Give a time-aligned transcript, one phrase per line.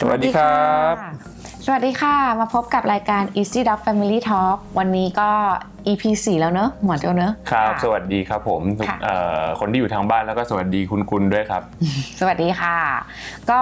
[0.00, 0.94] สวัสดีครับ
[1.66, 5.30] สวัสดีค่ะ มาพบกับรายการ Easy Dog Family Talk วันนี้ก็
[5.86, 11.62] EP 4แล้วเนอะหมอโจเนอะครับะสวัสดีครับผมทุกค่ะเอ่อคนที่อยู่ทางบ้านแล้วก็สวัสดีคุณกุลด้วยครับ
[12.20, 12.76] สวัสดีค่ะ
[13.50, 13.60] ก็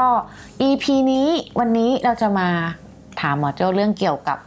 [0.69, 1.29] EP นี้
[1.61, 2.49] วันนี้เราจะมา
[3.21, 4.39] ถามหมอโจเรื่องเกี่ยวกับ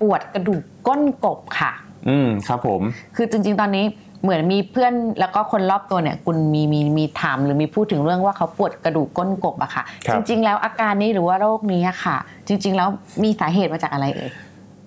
[0.00, 1.72] ปวดกระดูกก้นกบค่ะ
[2.08, 2.82] อืมครับผม
[3.16, 3.84] คือจริงๆตอนนี้
[4.24, 12.16] เหมือนมีเพื่อนแล้วก็คนรอบตัวเนี่ยคุณมีมีมีถามหรือมีพูดถึงเรื่องว่าเขาปวดกระดูกก้นกบอะค่ะ ครัจบริง ๆ แล้วอาการนี้หรือว่าโรคนี้อะค่ะ
[12.46, 12.88] จริง ๆ แล้ว
[13.22, 14.30] มีสาเหตุมาจากอะไรเอ่ย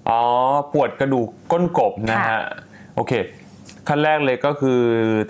[0.10, 0.22] อ๋อ
[0.74, 2.42] ปวดกระดูกก้นกบนะค่ะฮะ
[2.96, 3.12] โอเค
[3.88, 4.82] ขั้นแรกเลยก็คือ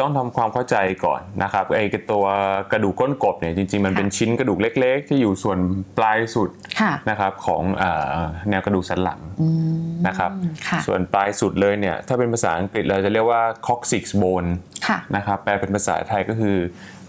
[0.02, 0.76] ต้องทำความเข้าใจ
[1.06, 2.26] ก่อนนะครับไอ้ตัว
[2.72, 5.60] กระดูกก้นกบเนี่ยจริงๆ มันค่ะเป็นชิ้นกระดูกเล็ก ๆ ที่อยู่ส่วน
[5.98, 6.50] ปลายสุด
[6.80, 8.16] ค่ะนะครับของเอ่อ
[8.50, 9.48] แนวกระดูกสันหลังอื
[9.78, 10.32] มนะครับ
[10.68, 14.50] ค่ะส่วนปลายสุดเลยเนี่ยถ้าเป็นภาษาอังกฤษเราจะเรียกว่า coccyx bone
[14.88, 16.56] ค่ะนะครับแปลเป็นภาษาไทยก็คือ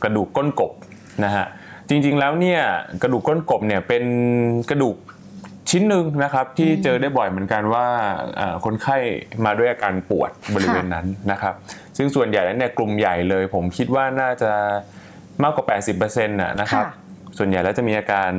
[0.03, 0.73] กระดูกก้นกบ
[1.25, 1.47] นะฮะ
[1.89, 2.61] จริงๆแล้วเนี่ย
[3.03, 4.05] กระดูกก้นกบเนี่ยเป็น
[4.71, 4.97] กระดูก
[5.71, 7.87] ชิ้นหนึ่งนะครับที่เจอได้บ่อยเหมือนกันว่า
[8.37, 8.97] เอ่อคนไข้
[9.45, 11.55] มาด้วยอาการปวดบริเวณนั้นนะครับ
[11.97, 14.53] ซึ่งส่วนใหญ่แล้วเนี่ยกลุ่มใหญ่เลย ผมคิดว่าน่าจะ
[15.43, 16.93] มากกว่า 80%นะนะครับค่ะ
[17.39, 18.31] ส่วนใหญ่แล้วจะมีอาการ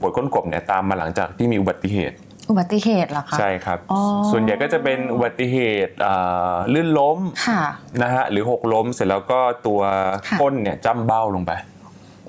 [0.00, 2.16] ปวดก้นกบเนี่ยตามมาหลังจากที่มีอุบัติเหตุ
[2.50, 6.14] อุบัติเหตุเหรอคะใช่ครับอ๋อส่วนใหญ่ก็จะเป็นอุบัติเหตุเอ่
[6.52, 7.62] อลื่นล้มค่ะ
[8.02, 9.80] นะฮะหรือหกล้มเสร็จแล้วก็ตัว
[10.28, 11.52] ค่ะก้นเนี่ยจ้ำเบ้าลงไป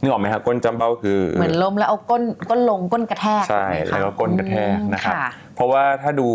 [0.02, 6.30] นึกออกไหมครับก้นจ้ำเบ้าคือเหมือนล้มแล้วเอาก้นก้นลงก้นกระแทกใช่ถูไหมคะแล้วก็ก้นกระแทกนะครับอืมเพราะว่าถ้าดู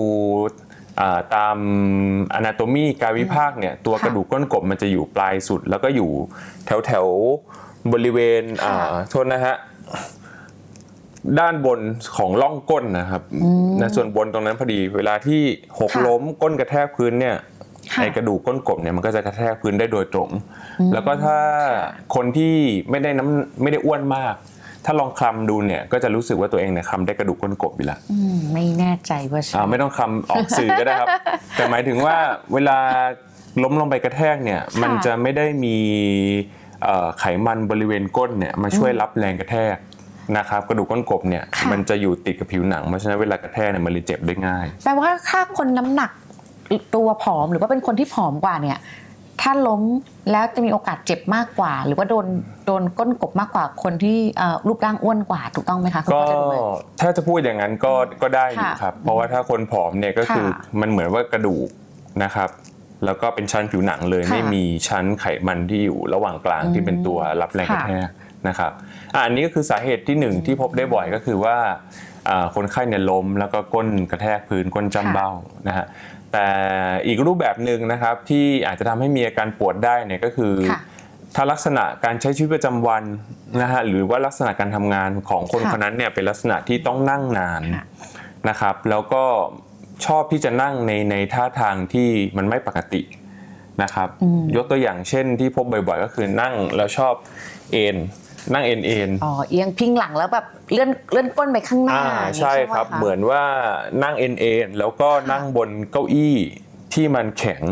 [1.00, 1.56] อ่าตาม
[2.38, 6.10] anatomy การวิภาคเนี่ยตัวค่ะกระดูกก้นกบมันจะอยู่ปลายสุด แล้วก็อยู่
[6.66, 9.56] แถวแถวๆบริเวณอ่าค่ะโทษนะฮะ
[11.40, 11.80] ด้านบน
[12.16, 13.22] ของร่องก้นนะครับ
[13.80, 15.42] นะส่วนบนตรงนั้นพอดี เวลาที่
[15.78, 17.36] หกค่ะล้มก้นกระแทกพื้นเนี่ย
[17.93, 20.31] ค่ะไอกระดูกก้นกบเนี่ยมันก็จะกระแทกพื้นได้โดยตรง
[20.93, 21.39] แล้วก็ถ้า
[22.15, 22.55] คนที่
[22.91, 24.35] ไม่ได้น้ำไม่ได้อ้วนมาก
[24.85, 31.08] ถ้าลองคลำดูเนี่ยก็จะรู้สึกว่าตัวเองเนี่ยคลำได้กระดูกก้นกบอยู่แล้วอืมไม่แน่ใจว่าใช่อ่าไม่ต้องคำออกสื่อก็ได้ครับ
[31.57, 32.17] แต่หมายถึงว่า
[32.55, 32.79] เวลา
[33.63, 35.77] ล้มลงไปกระแทกเนี่ยมันจะไม่ได้มี
[36.83, 39.77] เอ่อไขมันบริเวณก้นเนี่ยมาช่วยรับแรงกระแทก
[40.36, 46.11] นะครับกระดูกก้นกบเนี่ยค่ะมันจะอยู่ติดกับผิวหนังเพราะฉะนั้นเวลากระแทกเนี่ยมันเลยเจ็บได้ง่ายแปลว่าถ้าคนน้ำหนัก
[46.94, 48.78] ตัวผอมหรือว่าเป็นคนที่ผอมกว่าเนี่ย
[49.40, 49.83] ถ้าล้ม
[50.30, 52.27] แล้วจะมีโอกาสเจ็บมากกว่า หรือว่าโดน
[52.66, 56.55] โดนก้นกบมากกว่าคนที่เอ่อรูปร่างอ้วนกว่าถูกต้องไหมคะคุณก็พ่อจะดูไหม
[57.00, 61.68] ถ้าจะพูดอย่างนั้นก็ก็ได้อยู่ค่ะครับ เพราะว่าถ้าคนผอมเนี่ยก็คือค่ะมันเหมือนว่ากระดูก
[62.24, 62.50] นะครับ
[63.04, 68.08] แล้วก็เป็นชั้นผิวหนังเลยค่ะไม่มีชั้นไขมันที่อยู่ระหว่างกลางที่เป็นตัวรับแรงกระค่ะแทก
[68.48, 68.72] นะครับ
[69.14, 71.56] อะอันนี้ก็คือสาเหตุที่หนึ่งที่พบได้บ่อยก็คือว่า
[72.28, 75.30] อ่าคนไข้เนี่ยล้มแล้วก็ก้นกระแทกพื้นก้นจ้ำเบ้า
[75.68, 75.86] นะฮะ
[76.33, 76.48] แต่
[77.07, 80.81] อีกรูปแบบหนึ่งนะครับที่อาจจะทำให้มีอาการปวดได้เนี่ยก็คือค่ะ
[81.35, 83.05] ถ้าลักษณะการใช้ชีวิตประจำวัน
[83.63, 87.85] นะฮะหรือว่าลักษณะการทำงานของคนค่ะคนนั้นเนี่ยเป็นลักษณะที่ต้องนั่งนานค่ะ
[88.48, 89.25] นะครับ แล้วก็
[90.07, 93.03] ชอบที่จะนั่งในในท่าทางที่มันไม่ปกติ
[93.83, 97.14] นะครับอืมยกตัวอย่างเช่นที่พบบ่อยๆ ก็คือนั่งแล้วชอบ
[97.73, 97.97] เอน
[98.55, 103.42] นั่งเอนเอนอ๋อเอียงพิงหลังแล้วแบบเลื่อนเลื่อนก้นไปข้างหน้าอ่าอย่างนี้ใช่ไหมครับะเหมือนว่า
[104.03, 106.36] นั่งเอนเอนแล้วก็นั่งบนเก้าอี้
[106.95, 107.63] ที่มันแข็ง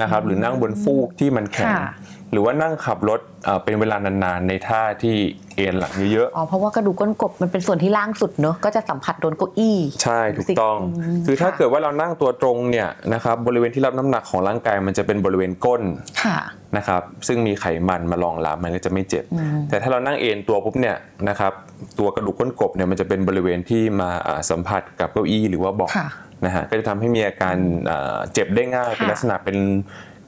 [0.00, 1.90] นะครับ หรือนั่งบนฟูกที่มันแข็งค่ะ
[2.32, 5.16] หรือว่านั่งขับรถเอ่อเป็นเวลานานๆในท่าที่
[5.56, 15.82] เอนหลังเยอะอ๋อเพราะว่ากระดูกก้นกบมันเป็นส่วนที่ล่างสุดเนอะก็จะสัมผัสโดนเก้าอี้ๆใช่ถูกต้องอืมคือถ้าค่ะเกิดว่าเรานั่งตัวตรงเนี่ยนะครับบริเวณที่รับน้ำหนักของร่างกายมันจะเป็นบริเวณก้น
[16.22, 16.38] ค่ะ
[16.76, 19.24] นะครับซึ่งมีไขมันมารองรับมันก็จะไม่เจ็บ
[19.68, 20.96] แต่ถ้าเรานั่งเอนตัวปุ๊บเนี่ย
[21.28, 21.52] นะครับ
[21.98, 26.08] ตัวกระดูกก้นกบเนี่ยมันจะเป็นบริเวณที่มาอ่าสัมผัสกับเก้าอี้หรือว่าเบาะค่ะ
[26.44, 27.56] นะฮะก็จะทำให้มีอาการ
[27.90, 29.56] อ่าเจ็บได้ง่ายค่ะเป็นลักษณะเป็น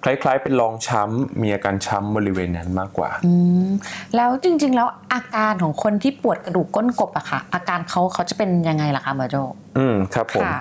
[0.05, 3.33] คล้ายๆ เป็นรองช้ำมีอาการช้ำบริเวณนั้นมากกว่าอื
[3.69, 3.71] ม
[4.17, 9.37] แล้วจริง ๆ แล้วอาการของคนที่ปวดกระดูกก้นกบอะค่ะ อาการเขาเขาจะเป็นยังไงล่ะคะหมอโจ
[9.79, 10.61] อืมครับผมค่ะ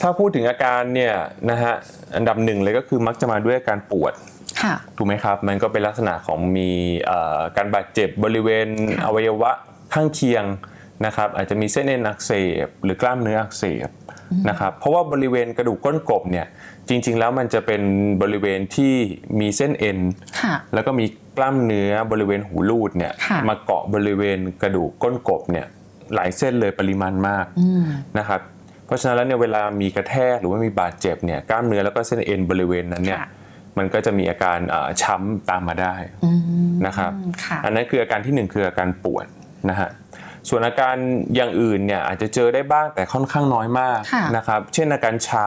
[0.00, 1.14] ถ้าพูดถึงอาการเนี่ย
[1.50, 1.74] นะฮะ
[2.16, 4.12] อันดับหนึ่งเลยก็คือมักจะมาด้วยอาการปวด
[4.62, 6.70] ค่ะถูกไหมครับ มันก็เป็นลักษณะของมี
[7.06, 9.50] เอ่อการบาดเจ็บบริเวณค่ะอวัยวะ
[9.94, 10.44] ข้างเคียง
[11.04, 12.32] นะครับอาจจะมีเส้นเอ็นอักเส
[12.66, 13.88] บหรือกล้ามเนื้ออักเสบ
[14.48, 16.46] นะครับเพราะว่าบริเวณกระดูกก้นกบเนี่ย
[16.88, 17.82] จริง ๆ แล้วมันจะเป็น
[18.22, 18.94] บริเวณที่
[19.40, 19.98] มีเส้นเอ็น
[20.40, 21.06] ค่ะแล้วก็มี
[21.36, 25.66] กล้ามเนื้อบริเวณหูรูดเนี่ยค่ะมาเกาะบริเวณกระดูกก้นกบเนี่ย
[26.14, 27.84] หลายเส้นเลยปริมาณมากอืม
[28.18, 28.40] นะครับ
[28.86, 33.28] เพราะฉะนั้นแล้วเนี่ยเวลามีกระแทกหรือว่ามีบาดเจ็บเนี่ยกล้ามเนื้อแล้วก็เส้นเอ็นบริเวณนั้นเนี่ยค่ะ
[33.78, 35.94] มันก็จะมีอาการเอ่อช้ำตามมาได้
[36.24, 36.32] อื
[36.68, 37.12] มนะครับ
[37.44, 39.26] ค่ะอันนั้นคืออาการที่หนึ่งคืออาการปวด
[39.70, 39.88] นะฮะ
[40.48, 40.96] ส่วนอาการ
[41.34, 45.46] อย่างอื่นเนี่ยอาจจะเจอได้บ้างแต่ค่อนข้างน้อยมากค่ะนะครับ เช่นอาการชา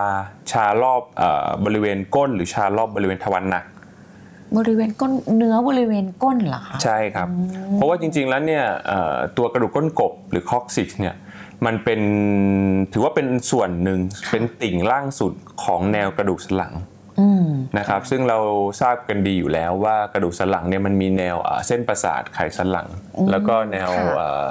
[0.52, 3.66] ชารอบเออบริเวณก้น หรือชารอบบริเวณทวารหนัก
[4.58, 7.28] บริเวณก้นเนื้อบริเวณก้นเหรอคะใช่ครับ
[7.74, 11.16] เพราะว่าจริงๆแล้วเนี่ยเอ่อตัวกระดูกก้นกบหรือ coccyx เนี่ย
[11.66, 12.02] มันเป็น
[12.94, 14.00] ถือว่าเป็นส่วนหนึ่ง
[14.32, 16.86] เป็นติ่งล่างสุดของแนวกระดูกสันหลังอืม
[17.78, 18.40] นะครับซึ่งเรา
[18.82, 22.88] ทราบกันดีอยู่แล้วว่ากระดูกสันหลังเนี่ยมันมีแนวเอ่อเส้นประสาทไขสันหลัง
[23.32, 24.46] แล้วก็แนวค่ะเอ่อ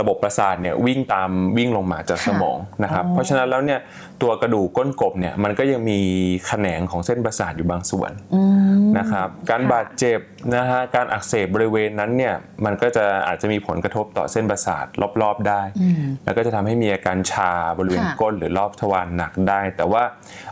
[0.00, 3.80] ระบบประสาทเนี่ยวิ่งตามวิ่งลงมาจากสมองนะครับเพราะฉะนั้นแล้วเนี่ย
[4.22, 5.98] ตัวกระดูกก้นกบเนี่ยมันก็ยังมี
[6.46, 10.20] แขนงของเส้นประสาทอยู่บางส่วนอืม นะครับการค่ะบาดเจ็บ
[10.56, 12.34] นะฮะการอักเสบบริเวณนั้นเนี่ย
[12.64, 14.86] มันก็จะอาจจะมีผลกระทบต่อเส้นประสาท
[15.22, 20.02] รอบๆได้อืมแล้วก็จะทำให้มีอาการชาบริเวณค่ะก้นหรือรอบทวารหนักได้ แต่ว่า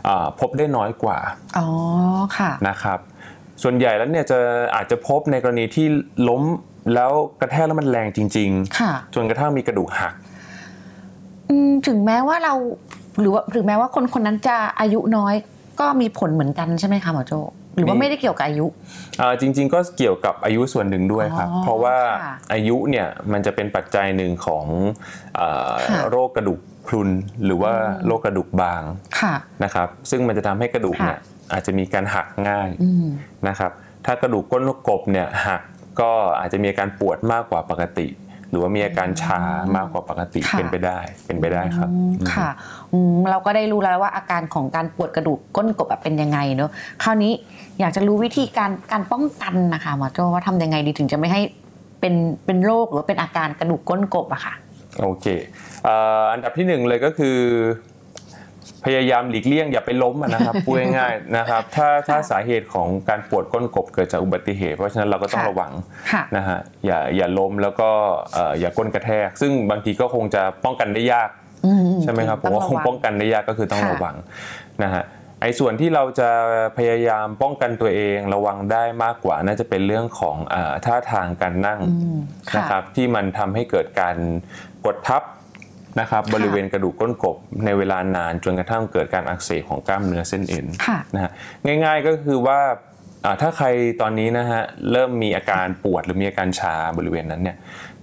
[0.07, 1.19] อ่าพบได้น้อยกว่า
[1.57, 1.67] อ๋อ
[2.37, 2.99] ค่ะนะครับ
[3.63, 4.37] ส่วนใหญ่แล้วเนี่ยจะ
[4.75, 5.85] อาจจะพบในกรณีที่
[6.29, 6.43] ล้ม
[6.93, 7.11] แล้ว
[7.41, 8.49] กระแทกแล้วมันแรงจริง
[8.79, 10.13] ค่ะๆจนกระทั่งมีกระดูกหัก
[11.49, 12.53] อืมถึงแม้ว่าเรา
[13.19, 15.33] หรือว่าถึงแม้ว่าคนคนนั้นจะอายุน้อย
[15.79, 17.33] ก็มีผลเหมือนกันใช่ไหมคะหมอโจ
[17.75, 18.65] หรือว่ามีไม่ได้เกี่ยวกับอายุ
[19.21, 24.65] อ่าจริง ๆ ก็เกี่ยวกับอายุส่วนหนึ่งด้วยครับอ๋อเพราะว่าค่ะอายุเนี่ยมันจะเป็นปัจจัยหนึ่งของ
[25.39, 27.09] อ่าค่ะโรคกระดูกพรุน
[27.45, 27.73] หรือว่า
[28.05, 28.81] โรคกระดูกบาง
[29.19, 29.33] ค่ะ
[29.63, 31.19] นะครับ ซึ่งมันจะทำให้กระดูกเนี่ย
[31.53, 33.07] อาจจะมีการหักง่ายอืม
[33.47, 33.71] นะครับ
[34.05, 35.61] ถ้ากระดูกก้นกบเนี่ยหัก
[36.01, 38.07] ก็อาจจะมีอาการปวดมากกว่าปกติ
[38.51, 39.39] หรือว่ามีอาการชา
[39.75, 42.49] มากกว่าปกติค่ะเป็นไปได้เป็นไปได้ครับอืมค่ะ
[42.93, 46.71] อืมเราก็ได้รู้แล้วว่าอาการของการปวดกระดูกก้นกบอะเป็นยังไงเนอะ
[47.03, 47.33] คราวนี้
[47.79, 51.41] อยากจะรู้วิธีการการป้องกันนะคะหมอโจว่าทำยังไงดีถึงจะไม่ให้
[51.99, 52.13] เป็น
[52.45, 54.53] เป็นโรคหรือว่าเป็นอาการกระดูกก้นกบอะค่ะ
[55.01, 55.25] โอเค
[55.83, 57.37] เอ่ออันดับที่หนึ่งเลยก็คือ
[58.85, 65.71] พยายามหลีกเลี่ยงอย่าไปล้มอะนะครับพูดง่ายๆนะครับ ถ้าถ้าสาเหตุของการปวดก้นกบเกิดจากอุบัติเหตุ เพราะฉะนั้นเราก็ต้องค่ะระวัง
[66.11, 67.89] ค่ะนะฮะอย่าอย่าล้มแล้วก็
[68.33, 71.29] เอ่ออย่าก้นกระแทก ซึ่งบางทีก็คงจะป้องกันได้ยาก
[71.65, 74.15] อืมใช่ไหมครับผมว่าคงป้องกันได้ยากก็คือต้องค่ะระวัง
[74.83, 75.03] นะฮะ
[75.41, 76.29] ไอ้ส่วนที่เราจะ
[76.77, 82.19] พยายามป้องกันตัวเองระวังได้มากกว่า น่าจะเป็นเรื่องของเอ่อท่าทางการนั่งอืม
[82.51, 84.15] ค่ะนะครับที่มันทำให้เกิดการ
[84.85, 85.23] กดทับ
[85.99, 91.31] นะครับค่ะบริเวณกระดูกก้นกบในเวลานานจนกระทั่งเกิดการอักเสบของกล้ามเนื้อเส้นเอ็นค่ะนะฮะ
[91.65, 92.59] ง่ายๆก็คือว่า
[93.25, 93.67] อ่าถ้าใคร
[94.01, 94.61] ตอนนี้นะฮะ
[94.91, 97.57] เริ่มมีอาการปวดหรือมีอาการชาบริเวณนั้นเนี่ย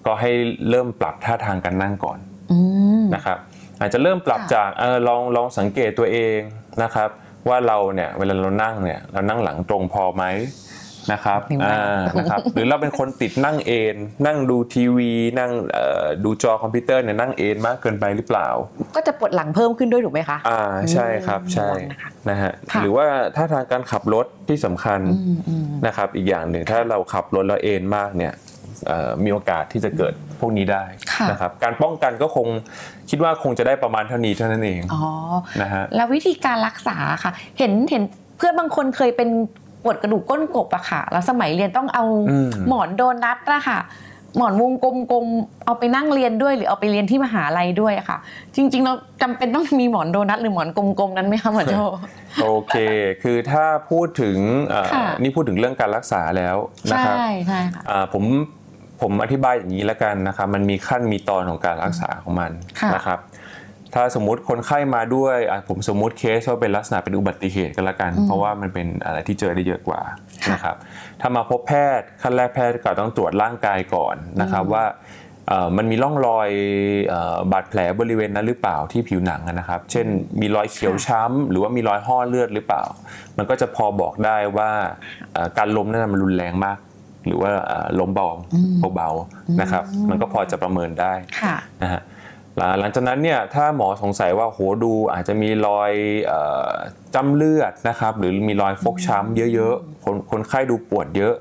[0.07, 0.31] ก็ให้
[0.71, 2.19] เริ่มปรับท่าทางการนั่งก่อน
[2.53, 2.59] อื
[3.03, 3.39] มนะครับ
[3.81, 6.39] อาจจะเริ่มปรับค่ะจากเออลองลองสังเกตตัวเอง
[6.83, 7.09] นะครับ
[7.49, 10.25] ว่าเราเนี่ยเวลาเรานั่งเนี่ยเรานั่งหลังตรงพอไหม
[11.13, 13.97] นะครับนิ้วนั่งอ่านะครับหรือเราเป็นคนติดนั่งเอน
[14.27, 18.49] นั่งดูทีวีนั่งเอ่อดูจอคอมพิวเตอร์เนี่ยนั่งเอนมากเกินไปหรือเปล่า
[18.95, 20.63] ก็จะปวดหลังเพิ่มขึ้นด้วยถูกไหมคะอ่า
[20.93, 23.07] ใช่ครับใช่ระวังนะคะนะฮะค่ะหรือว่า
[23.37, 28.35] ท่าทางการขับรถที่สำคัญอืมอืมนะครับอีกอย่างหนึ่งถ้าเราขับรถแล้วเอนมากเนี่ย
[28.87, 32.47] เอ่อมีโอกาสที่จะเกิดพวกนี้ได้ค่ะนะครับการป้องกันก็คง
[33.11, 35.03] คิดว่าคงจะได้ประมาณเท่านี้เท่านั้นเองอ๋อ
[35.63, 38.03] นะฮะแล้ววิธีการรักษาค่ะ เห็นเห็น
[38.39, 39.29] เพื่อนบางคนเคยเป็น
[39.68, 43.81] ป วดกระดูกก้นกบอะค่ะ แล้วสมัยเรียนต้องเอาอืมหมอนโดนัทอะค่ะ
[44.37, 48.19] หมอนวงกลมๆ เอาไปนั่งเรียนด้วยหรือเอาไปเรียนที่มหาลัยด้วยอะค่ะ
[48.57, 51.75] จริงๆเราจำเป็นต้องมีหมอนโดนัทหรือหมอนกลมๆนั้นไหมคะหมอโจ
[52.43, 52.77] โอเค
[53.23, 54.39] คือถ้าพูดถึง
[54.69, 56.57] เอ่อค่ะนี่พูดถึงเรื่องการรักษาแล้ว
[56.93, 58.25] นะครับใช่ใช่ค่ะอ่าผม
[59.01, 62.51] ผมอธิบายอย่างนี้แล้วกันนะครับมันมีขั้นมีตอนของการรักษาของมัน
[62.81, 63.19] ค่ะนะครับ
[63.95, 70.01] ถ้าสมมุติคนไข้มาด้วยอะผมสมมุติเคสว่าเป็นลักษณะเป็นอุบัติเหตุกันละกัน เพราะว่ามันเป็นอะไรที่เจอได้เยอะกว่า
[70.45, 70.77] ค่ะนะครับ
[71.21, 74.85] ถ้ามาพบแพทย์ขั้นแรกแพทย์ก็ต้องตรวจร่างกายก่อนนะครับว่า
[75.49, 76.49] เอ่อมันมีร่องรอย
[77.09, 80.07] เอ่อบาดแผลบริเวณนั้นหรือเปล่าที่ผิวหนังอะนะครับ เช่น
[80.41, 82.83] มีรอยเขียวช้ำ หรือว่ามีรอยห่อเลือดหรือเปล่า
[83.37, 84.71] มันก็จะพอบอกได้ว่า
[85.33, 86.79] เอ่อการล้มนั้นมันรุนแรงมาก
[87.27, 88.29] หรือว่าเอ่อล้มเบา
[88.97, 92.03] เบาๆนะครับ มันก็พอจะประเมินได้ค่ะนะฮะ
[92.59, 95.93] หลังหลังจากนั้นเนี่ยถ้าหมอสงสัยว่าโหดูอาจจะมีรอย
[96.27, 96.71] เอ่อ
[97.15, 101.35] จำเลือดนะครับหรือมีรอยฟกช้ำเยอะๆคนคนไข้ดูปวดเยอะ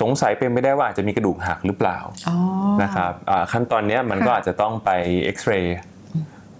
[0.00, 2.36] สงสัยเป็นไม่ได้ว่าอาจจะมีกระดูกหักหรือเปล่าอ๋อ
[2.82, 4.90] นะครับอ่าขั้นตอนเนี้ยมันก็ค่ะอาจจะต้องไป
[5.24, 5.78] เอ็กซเรย์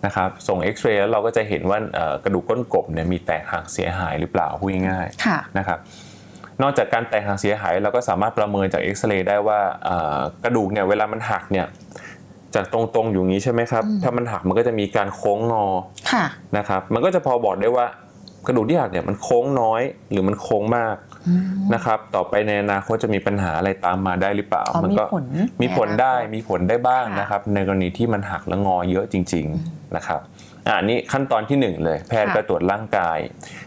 [0.06, 5.78] นะครับส่งเอ็กซเรย์แล้วเราก็จะเห็นว่าเอ่อกระดูกก้นกบเนี่ยมีแตกหักเสียหายหรือเปล่าพูดง่ายๆค่ะนะครับ
[6.62, 11.66] นอกจากการแตกหักเสียหายเราก็สามารถประเมินจากเอ็กซเรย์ได้ว่าเอ่อกระดูกเนี่ยเวลามันหักเนี่ย
[12.54, 15.64] จากตรงๆอยู่อย่างนี้ใช่ไหมครับ ถ้ามันหักมันก็จะมีการโค้งงอ
[16.12, 16.25] ค่ะ
[16.56, 17.87] นะครับ มันก็จะพอบอกได้ว่า
[18.47, 20.97] กระดูกที่หักเนี่ยมันโค้งน้อยหรือมันโค้งมาก
[21.75, 25.25] นะครับ ต่อไปในอนาคตจะมีปัญหาอะไรตามมาได้หรือเปล่าอ๋อมัมีก็ผล
[25.62, 30.21] มีผลได้ในอนาคตมีผลได้บ้างค่ะนะครับ ในกรณีที่มันหักและงอเยอะจริง ๆนะครับ
[30.68, 33.18] อ่านี่ขั้นตอนที่หนึ่งเลย แพทย์ก็ตรวจร่างกาย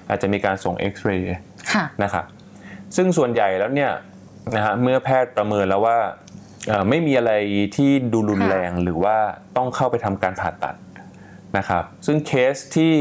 [0.10, 1.36] อาจจะมีการส่งเอ็กซเรย์
[1.72, 2.26] ค่ะนะครับ
[2.96, 3.92] ซึ่งส่วนใหญ่แล้วเนี่ย
[4.56, 6.25] นะฮะเมื่อแพทย์ประเมินแล้วว่าเอ่อ
[6.90, 7.32] ไม่มีอะไร
[7.76, 9.16] ที่ดูรุนแรงหรือว่า
[9.58, 10.76] ต้องเข้าไปทำการผ่าตัด
[11.58, 12.94] นะครับ ซึ่งเคสที่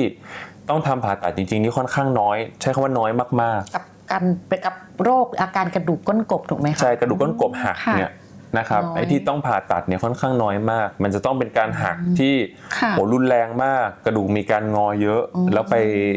[0.68, 3.11] ต้องทำผ่าตัดจริง ๆ นี่ค่อนข้างน้อย ใช้คำว่าน้อย
[3.42, 8.12] มากกับการไปกับโรคอาการกระดูกก้นกบถูกไหมคะใช่กระดูกก้นกบหักค่ะเนี่ย
[8.59, 12.35] นะครับน้อยไอ้ที่ต้องผ่าตัดเนี่ยค่อนข้างน้อยมาก มันจะต้องเป็นการหักที่
[12.78, 15.75] ค่ะโหรุนแรงมาก กระดูกมีการงอเยอะอืมแล้วไป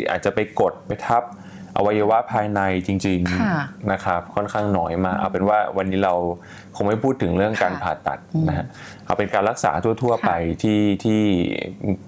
[0.09, 1.23] อาจจะไปกดไปทับ
[1.77, 6.13] อวัยวะภายในจริงค่ะๆนะครับค่อนข้างน้อยมากเอาเป็นว่าวันนี้เรา
[6.75, 8.65] คงไม่พูดถึงเรื่องการค่ะผ่าตัดอืมนะฮะ
[9.05, 9.71] เอาเป็นการรักษา
[10.03, 10.31] ทั่ว ๆ ไป
[10.63, 11.21] ที่ที่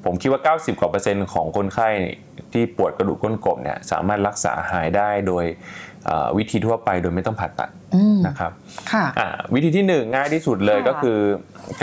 [0.05, 1.89] ผมคิดว่า 90กว่าเปอร์เซ็นต์ของคนไข้
[2.53, 5.45] ที่ปวดกระดูกก้นกบเนี่ยสามารถรักษาหายได้โดย
[6.05, 8.51] เอ่อวิธีทั่วไปโดยไม่ต้องผ่าตัดอืมนะครับ
[8.91, 11.19] ค่ะอ่าวิธีที่หนึ่งง่ายที่สุดเลยค่ะก็คือ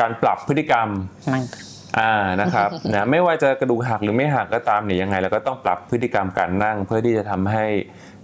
[0.00, 0.88] การปรับพฤติกรรม
[1.32, 1.44] นั่ง
[2.00, 7.64] อ่านะครับนะไม่ว่าจะกระดูกหักหรือไม่หักก็ตามเนี่ยยังไงเราก็ต้องปรับพฤติกรรมการนั่ง เพื่อที่จะทำให้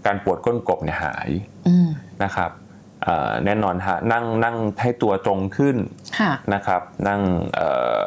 [0.07, 1.29] การปวดก้นกบเนี่ยหาย
[1.69, 1.89] อืม
[2.25, 2.51] นะครับ
[3.03, 5.77] เอ่อแน่นอนฮะนั่งนั่งให้ตัวตรงขึ้น
[6.19, 7.21] ค่ะนะครับ นั่ง
[7.55, 7.99] เอ่อ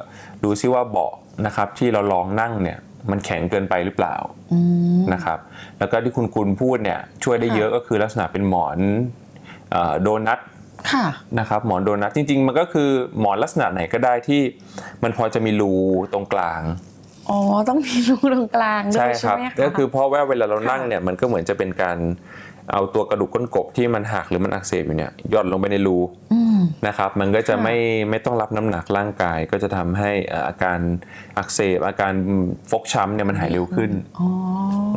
[0.44, 1.14] ดูซิว่าเบาะ
[1.46, 2.78] นะครับ ที่เราลองนั่งเนี่ย
[3.12, 4.16] มันแข็งเกินไปหรือเปล่า
[4.54, 4.60] อื
[4.98, 5.40] มนะครับ
[5.80, 8.80] แล้วก็ที่คุณกุลพูดเนี่ยช่วยได้ค่ะเยอะก็คือลักษณะเป็นหมอน
[9.72, 10.55] เอ่อโดนัทค่ะ
[11.40, 12.90] นะครับหมอนโดนัทจริง ๆ มันก็คือ
[13.20, 14.42] หมอนลักษณะไหนก็ได้ที่
[15.04, 15.74] มันพอจะมีรู
[16.14, 16.62] ตรงกลาง
[17.30, 17.40] อ๋อ
[17.70, 21.98] ต้องมีรูตรงกลางด้ใช่วยคใช่รับไหมคะก็คือเพราะว่าเวลาเรานั่งค่ะเนี่ยมันก็เหมือนจะเป็นการ
[22.72, 25.98] เอาตัวกระดูกก้นกบที่มันหักหรือมันอักเสบอยู่เนี่ยหย่อนลงไปในรู
[26.34, 26.45] อืม
[26.88, 27.78] นะครับ มันก็จะค่ะไม่
[28.10, 30.80] ไม่ต้องรับน้ำหนักร่างกาย ก็จะทำให้เอ่ออาการ
[31.38, 32.14] อักเสบอาการ
[32.72, 34.28] ฟกช้ำเนี่ยมันหายเร็วขึ้นอ๋อ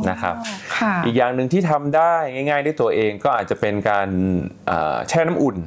[0.09, 0.35] นะครับ
[0.77, 4.09] ค่ะอีกอย่างหนึ่งที่ทำได้ง่าย ๆ ด้วยตัวเองก็อาจจะเป็นการ
[4.67, 5.57] เอ่อแช่น้ำอุ่น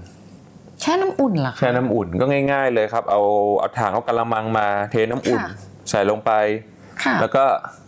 [0.81, 3.23] แช่น้ำอุ่นเหรอคะแช่น้ำอุ่นก็ง่าย ๆ เลยครับ เอา
[3.59, 5.53] เอาถังเอากระมังมาเทน้ำอุ่นค่ะ
[5.91, 6.33] ใส่ลงไป
[7.03, 7.82] ค่ะแล้วก็เอ่อ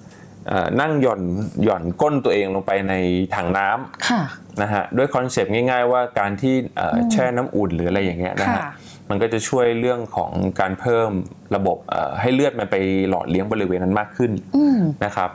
[0.81, 1.23] นั่งหย่อน
[1.65, 2.95] หย่อนก้นตัวเองลงไปใน
[3.35, 4.23] ถังน้ำค่ะ
[4.63, 8.71] นะฮะด้วยคอนเซปต์ง่าย ๆ ว่าการที่เอ่ออแช่น้ำอุ่นหรืออะไรอย่างเงี้ยนะฮะค่ะ
[9.11, 11.11] มันก็จะช่วยเรื่องของการเพิ่ม
[11.57, 12.77] ระบบเอ่อให้เลือดมันไป
[13.09, 15.31] หล่อเลี้ยงบริเวณนั้นมากขึ้นอืมนะครับ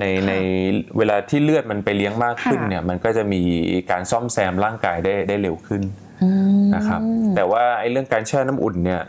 [0.00, 0.32] ในใน
[0.98, 3.42] เวลาที่เลือดมันไปเลี้ยงมากขึ้นค่ะเนี่ยมันก็จะมี
[3.90, 5.82] การซ่อมแซมร่างกายได้ได้เร็วขึ้น
[6.22, 7.00] อืมนะครับ
[7.36, 9.02] แต่ว่าไอ้เรื่องการแช่น้ำอุ่นเนี่ย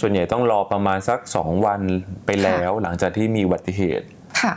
[0.00, 1.80] ส่วนใหญ่ต้องรอประมาณสัก 2 วัน
[2.26, 4.06] ไปแล้วหลังจากที่มีอุบัติเหตุ
[4.40, 4.54] ค่ะ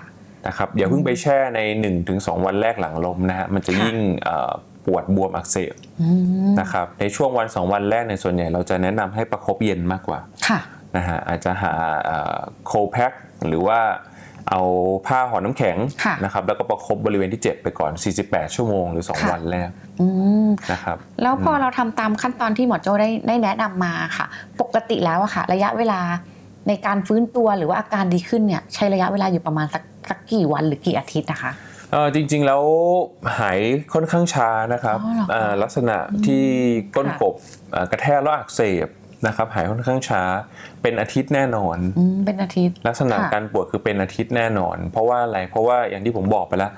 [0.48, 1.60] นะครับอย่าเพิ่งไปแช่ใน
[2.04, 4.52] 1-2 วันแรกหลังลมนะฮะมันจะค่ะยิ่งเอ่อ
[4.86, 6.10] ปวดบวมอักเสบอื
[6.50, 10.60] มนะครับในช่วงวัน 2 วันแรกในยส่วนใหญ่เราจะแนะนำให้ประคบเย็นมากกว่าค่ะ
[10.96, 11.74] นะฮะอาจจะหา
[12.68, 13.12] โคแพ็ค
[13.48, 13.80] หรือว่า
[14.50, 14.62] เอา
[15.08, 17.92] ผ้าห่อน้ำแข็งค่ะนะครับแล้วก็ประคบบริเวณที่เจ็บไปก่อน
[18.24, 19.70] 48 ชั่วโมงหรือ2ค่ะวันแรก
[20.02, 20.08] อื
[20.48, 24.26] มนะครับแล้วพอเราทำตามขั้นตอนที่หมอโจได้ได้แนะนำมาค่ะ
[24.62, 26.00] ปกติแล้วอะค่ะ ระยะเวลา
[26.68, 31.52] ในการฟื้นตัวหรือว่าอาการดีขึ้นเนี่ยใช้ระยะเวลาอยู่ประมาณสักสักกี่วันหรือกี่อาทิตย์นะคะ
[31.92, 32.64] เออจริงๆแล้ว
[33.40, 33.60] หาย
[33.94, 36.46] ค่อนข้างช้านะครับอ๋อเหรอคะเอ่อลักษณะที่
[36.96, 37.34] ก้นค่ะกบ
[37.72, 38.88] เอ่อกระแทกแล้วอักเสบ
[39.28, 40.22] นะครับหายค่อนข้างช้า
[40.82, 46.72] เป็นอาทิตย์แน่นอนอืมเป็นอาทิตย์ ลักษณะค่ะการปวดคือเป็นอาทิตย์แน่นอน เพราะว่าอะไรเพราะว่าอย่างที่ผมบอกไปแล้ว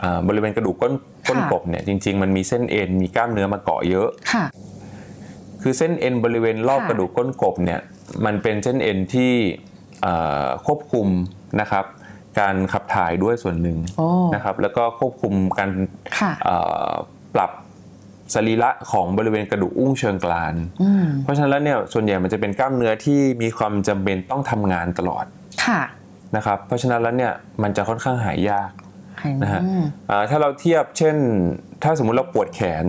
[0.00, 0.94] อ่าบริเวณกระดูกก้น
[1.28, 4.44] ก้นกบเนี่ยจริง ๆ มันมีเส้นเอ็นมีกล้ามเนื้อมาเกาะเยอะค่ะ
[5.62, 7.80] คือเส้นเอ็นบริเวณรอบค่ะกระดูกก้นกบเนี่ย
[8.24, 9.32] มันเป็นเส้นเอ็นที่
[10.02, 11.08] เอ่อควบคุม
[11.60, 11.84] นะครับ
[12.40, 15.70] การขับถ่ายด้วยส่วนหนึ่งโอ้นะครับแล้วก็ควบคุมการ
[16.18, 16.56] ค่ะเอ่
[16.90, 16.92] อ
[17.34, 17.50] ปรับ
[18.34, 25.24] สรีระของบริเวณกระดูกอุ้งเชิงกรานอืมเพราะฉะนั้นแล้วเนี่ยส่วนใหญ่มันจะเป็นกล้ามเนื้อที่มีความจำเป็นต้องทำงานตลอด
[25.64, 25.80] ค่ะ
[26.36, 28.70] นะครับเพราะฉะนั้นแล้วเนี่ยมันจะค่อนข้างหายยาก
[29.42, 31.16] นะฮะอืมอ่าถ้าเราเทียบเช่น
[31.82, 32.84] ถ้าสมมุติเราปวดแขน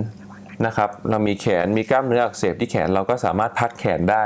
[0.66, 4.24] นะครับเรามีแขนมีกล้ามเนื้ออักเสบที่แขนเราก็สามารถพักแขนได้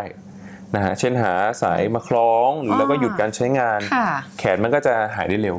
[0.75, 4.07] นะฮะเช่นหาสายมาคล้องหรือแล้วก็หยุดการใช้งานค่ะ
[4.39, 5.57] แขนมันก็จะหายได้เร็ว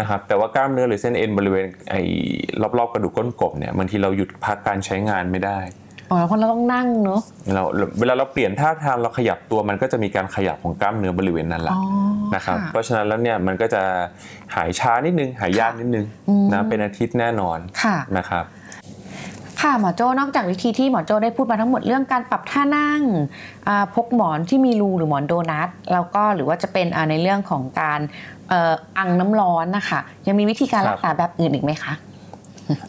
[0.00, 2.02] นะครับแต่ว่ากล้ามเนื้อหรือเส้นเอ็นบริเวณไอ้
[2.78, 5.58] รอบๆกระดูกก้นกบเนี่ยบางทีเราหยุดพักการใช้งานไม่ได้
[6.10, 7.20] อ๋อเพราะเราต้องนั่งเนอะ
[7.54, 7.62] เรา
[7.98, 11.82] เวลาเราเปลี่ยนท่าทางเราขยับตัวมันก็จะมีการขยับของกล้ามเนื้อบริเวณนั้นแหละอ๋อ
[12.34, 13.82] นะครับค่ะเพราะฉะนั้นแล้วเนี่ยมันก็จะ
[14.54, 18.44] หายช้านิดนึงหายยากนิดนึงอืมนะเป็นอาทิตย์แน่นอนค่ะนะครับ
[19.62, 23.02] ค่ะหมอโจ้นอกจากวิธีที่หมอโจ้ได้พูดมาทั้งหมดเรื่องการปรับท่านั่ง
[23.68, 28.00] อ่าพกหมอนที่มีรูหรือหมอนโดนัทแล้วก็หรือว่าจะเป็นอ่าในเรื่องของการ
[28.48, 31.92] เอ่ออังน้ำร้อนนะคะยังมีวิธีการครับรักษาแบบอื่นอีกไหมคะ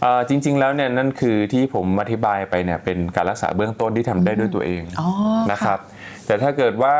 [0.01, 5.09] เอ่อจริง ๆ แล้วเนี่ยนั่นคือที่ผมอธิบายไปเนี่ยเป็นการรักษาเบื้องต้นที่ทำได้ด้วยตัวเองอ๋อ
[5.51, 5.79] นะครับ
[6.25, 6.97] แต่ถ้าเกิดว่า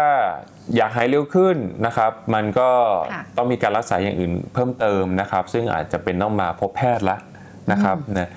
[0.76, 2.70] อยากหายเร็วขึ้นนะครับ มันก็
[3.14, 7.18] ค่ะต้องมีการรักษาอย่างอื่นเพิ่มเติมนะครับ ซึ่งอาจจะเป็นต้องมาพบแพทย์ละ
[7.72, 8.32] นะครับนะเอ่อ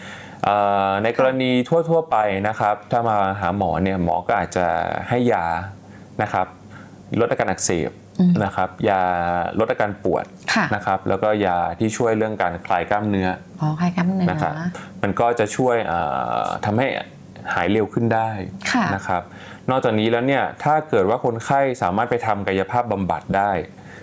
[1.03, 1.51] ในกรณี
[1.89, 2.17] ทั่วๆไป
[2.49, 4.67] นะครับ ถ้ามาหาหมอเนี่ยหมอก็อาจจะ
[5.09, 5.47] ให้ยา
[6.23, 6.47] นะครับ
[7.21, 7.91] ลดอาการอักเสบ
[8.45, 9.03] นะครับยา
[9.59, 10.25] ลดอาการปวด
[10.55, 13.29] ค่ะนะครับแล้วก็ยาที่ช่วยเรื่องการคลายกล้ามเนื้อ
[13.61, 14.55] อ๋อใครกล้ามเนื้อนะครับ
[15.03, 16.01] มันก็จะช่วยเอ่
[16.45, 16.87] อทำให้
[17.55, 18.31] หายเร็วขึ้นได้
[18.73, 19.23] ค่ะนะครับ
[19.71, 23.51] นอกจากนี้แล้วเนี่ยถ้าเกิดว่าคนไข้สามารถไปทำกายภาพบำบัดได้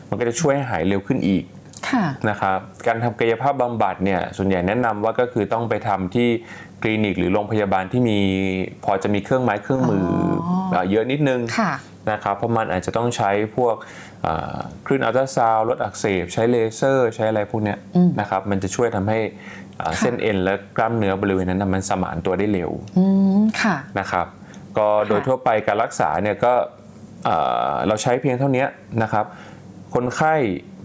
[0.10, 1.63] มันก็จะช่วยให้หายเร็วขึ้นอีกค่ะ
[2.30, 6.30] นะครับการทำกายภาพบำบัดเนี่ยส่วนใหญ่แนะนำว่าก็คือต้องไปทำที่
[6.82, 8.20] คลินิกหรือโรงพยาบาลที่มี
[8.86, 11.74] พอจะมีเครื่องไม้เครื่องมือเยอะนิดนึงค่ะ
[12.12, 13.76] นะครับเพราะมันอาจจะต้องใช้พวก
[14.24, 17.78] เอ่อคลื่นอัลตราซาวด์ลดอักเสบ ใช้เลเซอร์ ใช้อะไรพวกเนี้ย
[18.20, 19.20] นะครับมันจะช่วยทำให้
[19.78, 23.06] เอ่อเส้นเอ็นและกล้ามเนื้อบริเวณนั้นนะมันสมานตัวได้เร็วอื
[23.38, 24.28] มค่ะนะครับ
[24.78, 26.54] ก็โดยทั่วไปการรักษาเนี่ยก็
[27.26, 27.36] เอ่
[27.72, 28.66] อเราใช้เพียงเท่านี้
[29.04, 29.26] นะครับ
[29.94, 30.36] คนไข้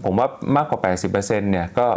[0.03, 0.79] ผมว่ามากกว่า
[1.11, 1.87] 80%เนี่ยก็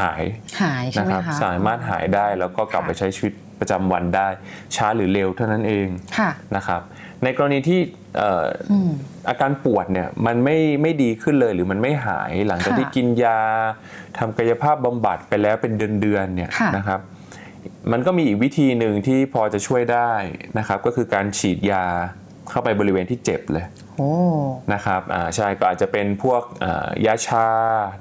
[0.00, 0.22] หาย
[0.62, 4.28] หายใช่นะไหมครับคะสามารถหายได้แล้วก็กลับค่ะไปใช้ชีวิตประจำวันได้
[4.76, 6.80] ช้าหรือเร็วเท่านั้นเองค่ะนะครับ
[7.24, 7.80] ในกรณีที่
[8.18, 8.90] เอ่ออม
[9.28, 13.40] อาการปวดเนี่ยมันไม่ไม่ดีขึ้นเลยหรือมันไม่หายหลังจากค่ะที่กินยา
[14.18, 17.00] ทำกายภาพบำบัดไปแล้วเป็นเดือนๆเนี่ยค่ะนะครับ
[17.92, 20.12] มันก็มีอีกวิธีหนึ่งที่พอจะช่วยได้
[20.58, 21.84] นะครับ ก็คือการฉีดยา
[22.50, 23.81] เข้าไปบริเวณที่เจ็บเลยโอ้
[24.74, 27.46] นะครับอ่าใช่ก็อาจจะเป็นพวกอ่ายาชา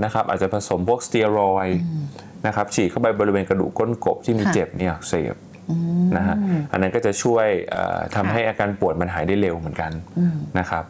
[0.03, 1.79] นะครับอาจจะผสมพวกสเตียรอยด์
[2.48, 5.36] นะครับฉีดเข้าไปบริเวณกระดูกก้นกบที่มีค่ะเจ็บเนี่ยอักเสบ
[6.17, 6.36] นะฮะ
[6.71, 9.91] อันนั้นก็จะช่วยเอ่อทำค่ะให้อาการปวดมันหายได้เร็วเหมือนกัน
[10.60, 10.86] นะครับ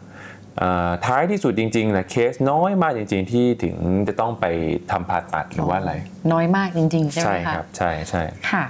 [0.58, 3.76] เอ่อท้ายที่สุดจริงๆนะเคสน้อยมากจริง ๆ ที่ถึง
[4.08, 4.44] จะต้องไป
[4.90, 5.94] ทำผ่าตัดหรือว่าอะไร
[6.32, 8.64] น้อยมากจริง ๆ ใช่ไหมใช่คะครับใช่ใช่ค่ะ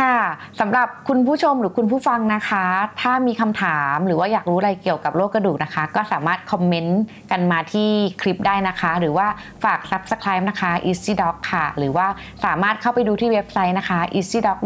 [0.00, 0.18] ค่ะ
[0.60, 2.64] สำหรับคุณผู้ชมหรือคุณผู้ฟังนะคะ
[3.00, 7.90] ถ้ามีคำถามหรือว่าอยากรู้อะไรเกี่ยวกับโรคกระดูกนะคะ ก็สามารถคอมเมนต์กันมาที่
[8.22, 9.26] คลิปได้นะคะ หรือว่า
[9.64, 12.06] ฝาก subscribe นะคะ easy doc ค่ะ หรือว่า
[12.44, 14.58] สามารถเข้าไปดูที่เว็บไซต์นะคะ easy doc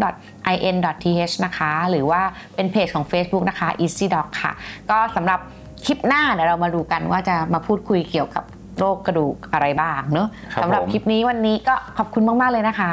[0.69, 2.21] in th นะคะ หรือว่า
[2.55, 4.53] เป็นเพจของ Facebook นะคะ easy doc ค่ะ
[4.91, 5.41] ก็สำหรับ
[5.85, 8.45] คลิปหน้าเดี๋ยวเรามาดูกันว่าจะมาพูดคุยเกี่ยวกับ
[8.79, 12.93] โรคกระดูกอะไรบ้างเนอะครับสำหรับผมคลิปนี้วันนี้ก็ขอบคุณมาก ๆ เลยนะคะ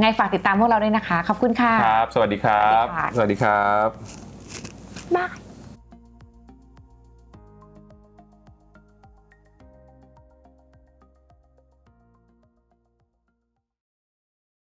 [0.00, 3.88] ไงฝากติดตามพวกเราด้วยนะคะ ขอบคุณค่ะ ครับ สวัสดีครับ สวัสดีค่ะสวัสดีครับ
[5.16, 5.43] บาย